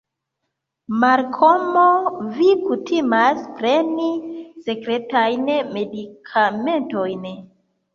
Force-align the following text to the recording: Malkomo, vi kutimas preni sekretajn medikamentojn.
Malkomo, 1.03 1.83
vi 2.39 2.49
kutimas 2.65 3.45
preni 3.61 4.11
sekretajn 4.67 5.49
medikamentojn. 5.79 7.35